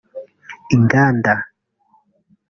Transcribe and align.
inganda 0.79 1.35